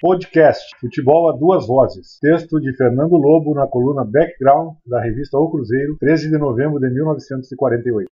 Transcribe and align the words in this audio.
Podcast 0.00 0.76
Futebol 0.80 1.28
a 1.28 1.32
Duas 1.32 1.64
Vozes. 1.64 2.18
Texto 2.20 2.60
de 2.60 2.76
Fernando 2.76 3.16
Lobo 3.16 3.54
na 3.54 3.68
coluna 3.68 4.04
Background 4.04 4.74
da 4.84 5.00
revista 5.00 5.38
O 5.38 5.48
Cruzeiro, 5.48 5.96
13 6.00 6.28
de 6.28 6.38
novembro 6.38 6.80
de 6.80 6.92
1948. 6.92 8.10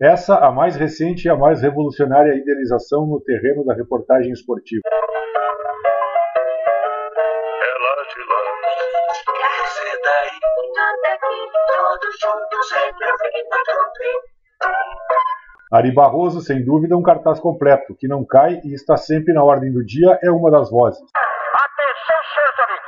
Essa 0.00 0.36
a 0.36 0.52
mais 0.52 0.76
recente 0.76 1.24
e 1.24 1.28
a 1.28 1.36
mais 1.36 1.60
revolucionária 1.60 2.36
idealização 2.36 3.04
no 3.04 3.20
terreno 3.20 3.64
da 3.64 3.74
reportagem 3.74 4.30
esportiva. 4.30 4.82
Ari 15.70 15.92
Barroso, 15.92 16.40
sem 16.40 16.64
dúvida, 16.64 16.96
um 16.96 17.02
cartaz 17.02 17.38
completo, 17.38 17.94
que 17.98 18.08
não 18.08 18.24
cai 18.24 18.60
e 18.64 18.72
está 18.72 18.96
sempre 18.96 19.34
na 19.34 19.44
ordem 19.44 19.70
do 19.70 19.84
dia, 19.84 20.18
é 20.22 20.30
uma 20.30 20.50
das 20.50 20.70
vozes. 20.70 21.00
Atenção, 21.00 22.20
Cesarit. 22.34 22.82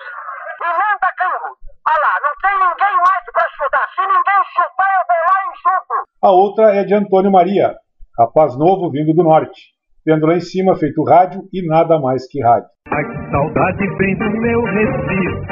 Emenda 0.62 1.10
Cango. 1.19 1.56
Olha 1.87 2.01
lá, 2.01 2.15
não 2.24 2.34
tem 2.41 2.55
ninguém 2.56 2.96
mais 2.96 3.24
pra 3.33 3.46
chutar. 3.59 3.87
Se 3.95 4.01
ninguém 4.01 4.41
chutar, 4.56 4.91
eu 4.96 5.05
vou 5.10 5.20
lá 5.29 5.38
e 5.45 5.52
chuto. 5.60 5.95
A 6.23 6.30
outra 6.32 6.74
é 6.74 6.84
de 6.84 6.95
Antônio 6.95 7.30
Maria, 7.30 7.77
rapaz 8.18 8.57
novo 8.57 8.91
vindo 8.91 9.12
do 9.15 9.23
norte, 9.23 9.60
tendo 10.05 10.27
lá 10.27 10.34
em 10.34 10.41
cima 10.41 10.74
feito 10.77 11.05
rádio 11.05 11.43
e 11.52 11.66
nada 11.66 11.98
mais 12.01 12.27
que 12.27 12.43
rádio. 12.43 12.68
Ai, 12.93 13.05
que 13.05 13.30
saudade 13.30 13.87
vem 13.99 14.18
do 14.18 14.30
meu 14.40 14.62
Recife, 14.65 15.46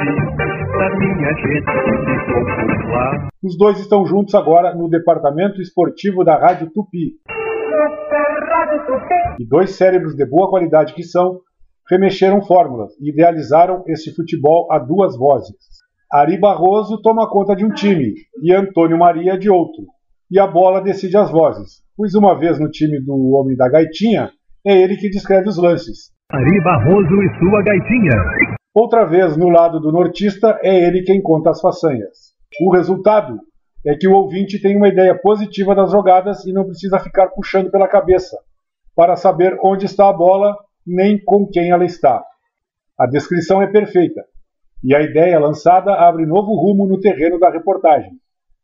da 0.77 0.89
minha 0.97 1.33
gente 1.33 1.65
que 1.65 2.19
ficou 2.25 2.43
por 2.43 2.91
lá. 2.91 2.98
Os 3.49 3.57
dois 3.57 3.79
estão 3.79 4.05
juntos 4.05 4.35
agora 4.35 4.75
no 4.75 4.87
departamento 4.87 5.59
esportivo 5.59 6.23
da 6.23 6.37
Rádio 6.37 6.69
Tupi. 6.69 7.15
E 9.39 9.47
dois 9.47 9.71
cérebros 9.71 10.15
de 10.15 10.23
boa 10.23 10.51
qualidade 10.51 10.93
que 10.93 11.01
são, 11.01 11.39
remexeram 11.89 12.43
fórmulas 12.43 12.91
e 13.01 13.09
idealizaram 13.09 13.83
esse 13.87 14.13
futebol 14.13 14.71
a 14.71 14.77
duas 14.77 15.17
vozes. 15.17 15.57
Ari 16.13 16.39
Barroso 16.39 17.01
toma 17.01 17.27
conta 17.27 17.55
de 17.55 17.65
um 17.65 17.71
time 17.71 18.13
e 18.43 18.53
Antônio 18.53 18.99
Maria 18.99 19.35
de 19.35 19.49
outro. 19.49 19.81
E 20.29 20.39
a 20.39 20.45
bola 20.45 20.79
decide 20.79 21.17
as 21.17 21.31
vozes, 21.31 21.81
pois 21.97 22.13
uma 22.13 22.37
vez 22.37 22.59
no 22.59 22.69
time 22.69 23.03
do 23.03 23.31
Homem 23.31 23.57
da 23.57 23.67
Gaitinha, 23.67 24.29
é 24.63 24.79
ele 24.79 24.95
que 24.95 25.09
descreve 25.09 25.49
os 25.49 25.57
lances. 25.57 26.11
Ari 26.31 26.63
Barroso 26.63 27.15
e 27.23 27.39
sua 27.39 27.63
gaitinha. 27.63 28.13
Outra 28.75 29.05
vez 29.05 29.35
no 29.35 29.49
lado 29.49 29.79
do 29.79 29.91
nortista, 29.91 30.59
é 30.61 30.85
ele 30.85 31.01
quem 31.01 31.19
conta 31.19 31.49
as 31.49 31.59
façanhas. 31.59 32.37
O 32.59 32.71
resultado 32.71 33.39
é 33.85 33.95
que 33.95 34.07
o 34.07 34.13
ouvinte 34.13 34.61
tem 34.61 34.75
uma 34.75 34.89
ideia 34.89 35.17
positiva 35.17 35.73
das 35.73 35.91
jogadas 35.91 36.45
e 36.45 36.51
não 36.51 36.65
precisa 36.65 36.99
ficar 36.99 37.29
puxando 37.29 37.71
pela 37.71 37.87
cabeça 37.87 38.37
para 38.93 39.15
saber 39.15 39.57
onde 39.63 39.85
está 39.85 40.09
a 40.09 40.13
bola 40.13 40.55
nem 40.85 41.17
com 41.23 41.47
quem 41.47 41.71
ela 41.71 41.85
está. 41.85 42.21
A 42.97 43.05
descrição 43.05 43.61
é 43.61 43.67
perfeita 43.67 44.25
e 44.83 44.93
a 44.93 45.01
ideia 45.01 45.39
lançada 45.39 45.93
abre 45.93 46.25
novo 46.25 46.53
rumo 46.53 46.85
no 46.85 46.99
terreno 46.99 47.39
da 47.39 47.49
reportagem. 47.49 48.11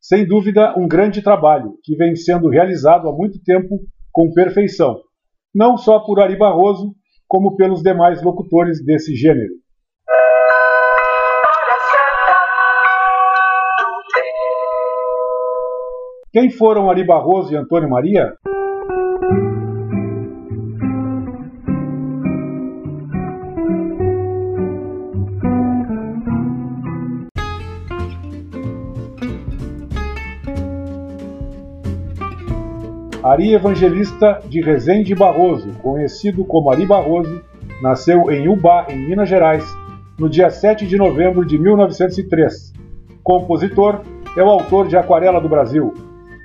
Sem 0.02 0.28
dúvida, 0.28 0.78
um 0.78 0.88
grande 0.88 1.22
trabalho 1.22 1.78
que 1.82 1.96
vem 1.96 2.16
sendo 2.16 2.50
realizado 2.50 3.08
há 3.08 3.14
muito 3.14 3.42
tempo 3.44 3.80
com 4.12 4.34
perfeição, 4.34 5.00
não 5.54 5.78
só 5.78 6.00
por 6.00 6.20
Ari 6.20 6.38
Barroso, 6.38 6.94
como 7.28 7.56
pelos 7.56 7.82
demais 7.82 8.22
locutores 8.22 8.84
desse 8.84 9.16
gênero. 9.16 9.54
Quem 16.36 16.50
foram 16.50 16.90
Ari 16.90 17.02
Barroso 17.02 17.54
e 17.54 17.56
Antônio 17.56 17.90
Maria? 17.90 18.34
Ari 33.24 33.54
Evangelista 33.54 34.42
de 34.50 34.60
Rezende 34.60 35.16
Barroso, 35.16 35.70
conhecido 35.82 36.44
como 36.44 36.70
Ari 36.70 36.86
Barroso, 36.86 37.42
nasceu 37.82 38.30
em 38.30 38.50
Ubá, 38.50 38.88
em 38.90 38.98
Minas 38.98 39.30
Gerais, 39.30 39.64
no 40.20 40.28
dia 40.28 40.50
7 40.50 40.86
de 40.86 40.98
novembro 40.98 41.46
de 41.46 41.58
1903. 41.58 42.74
Compositor, 43.24 44.02
é 44.36 44.44
o 44.44 44.50
autor 44.50 44.90
de 44.90 44.98
Aquarela 44.98 45.40
do 45.40 45.48
Brasil. 45.48 45.94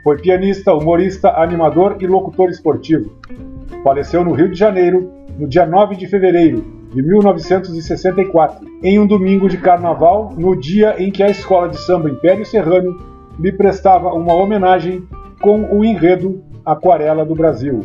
Foi 0.02 0.16
pianista, 0.16 0.72
humorista, 0.72 1.30
animador 1.30 1.96
e 2.00 2.06
locutor 2.06 2.48
esportivo. 2.48 3.10
Faleceu 3.84 4.24
no 4.24 4.32
Rio 4.32 4.50
de 4.50 4.58
Janeiro 4.58 5.12
no 5.38 5.46
dia 5.46 5.66
9 5.66 5.96
de 5.96 6.06
fevereiro 6.06 6.64
de 6.92 7.02
1964, 7.02 8.66
em 8.82 8.98
um 8.98 9.06
domingo 9.06 9.48
de 9.48 9.56
carnaval, 9.56 10.32
no 10.36 10.56
dia 10.56 10.96
em 10.98 11.10
que 11.10 11.22
a 11.22 11.30
escola 11.30 11.68
de 11.68 11.78
samba 11.78 12.10
Império 12.10 12.44
Serrano 12.44 12.98
lhe 13.38 13.52
prestava 13.52 14.12
uma 14.12 14.34
homenagem 14.34 15.06
com 15.40 15.62
o 15.64 15.84
enredo 15.84 16.42
Aquarela 16.64 17.24
do 17.24 17.34
Brasil. 17.34 17.80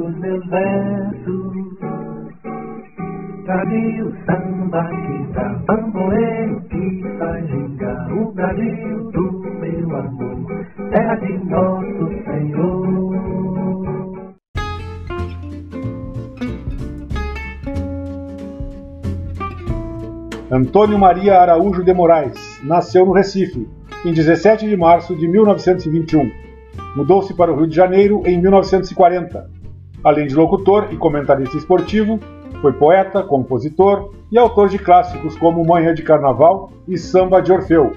Nos 0.00 0.18
meus 0.18 0.46
versos. 0.46 1.78
Brasil, 3.44 4.14
samba 4.24 4.88
que 4.88 5.32
dá 5.34 5.48
bamboeiro, 5.66 6.60
que 6.70 7.02
faz 7.18 7.48
gingar 7.48 8.12
o 8.12 8.32
Brasil 8.32 9.10
do 9.10 9.40
meu 9.60 9.96
amor, 9.96 10.66
terra 10.90 11.14
de 11.16 11.32
nosso 11.50 12.08
Senhor. 12.24 13.10
Antônio 20.50 20.98
Maria 20.98 21.38
Araújo 21.40 21.84
de 21.84 21.92
Moraes 21.92 22.60
nasceu 22.64 23.04
no 23.04 23.12
Recife, 23.12 23.68
em 24.04 24.12
17 24.12 24.66
de 24.66 24.76
março 24.76 25.14
de 25.14 25.28
1921. 25.28 26.30
Mudou-se 26.96 27.34
para 27.34 27.52
o 27.52 27.56
Rio 27.56 27.68
de 27.68 27.76
Janeiro 27.76 28.22
em 28.26 28.40
1940. 28.40 29.59
Além 30.02 30.26
de 30.26 30.34
locutor 30.34 30.88
e 30.90 30.96
comentarista 30.96 31.56
esportivo, 31.56 32.18
foi 32.62 32.72
poeta, 32.72 33.22
compositor 33.22 34.12
e 34.30 34.38
autor 34.38 34.68
de 34.68 34.78
clássicos 34.78 35.36
como 35.36 35.64
Manhã 35.64 35.94
de 35.94 36.02
Carnaval 36.02 36.70
e 36.88 36.96
Samba 36.96 37.40
de 37.40 37.52
Orfeu, 37.52 37.92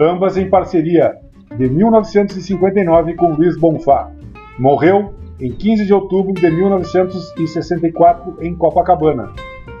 ambas 0.00 0.36
em 0.36 0.48
parceria 0.48 1.14
de 1.56 1.68
1959 1.68 3.14
com 3.14 3.32
Luiz 3.32 3.56
Bonfá. 3.58 4.10
Morreu 4.58 5.14
em 5.40 5.52
15 5.52 5.86
de 5.86 5.92
outubro 5.92 6.32
de 6.32 6.50
1964 6.50 8.36
em 8.40 8.54
Copacabana, 8.54 9.32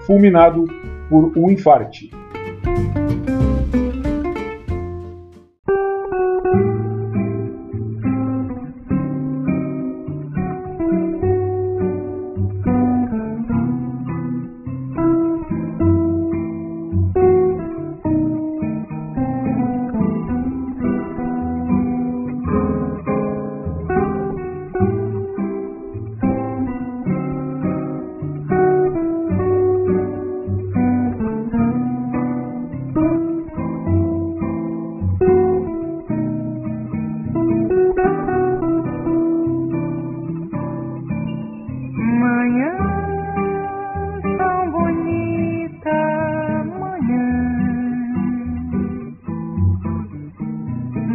fulminado 0.06 0.66
por 1.08 1.32
um 1.36 1.50
infarte. 1.50 2.10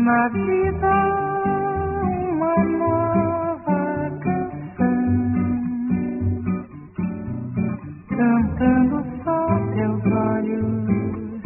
Na 0.09 0.27
vida 0.29 0.95
uma 2.31 2.55
nova 2.83 3.81
canção, 4.23 4.97
cantando 8.17 8.97
só 9.23 9.39
teus 9.75 10.03
olhos, 10.33 11.43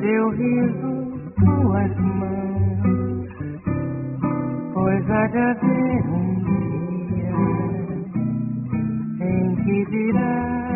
teu 0.00 0.24
riso, 0.40 0.92
tuas 1.40 1.94
mãos, 2.20 3.28
Pode 4.72 5.12
haver 5.12 6.00
um 6.06 6.26
dia 7.08 7.40
em 9.26 9.56
que 9.56 9.76
virá 9.90 10.67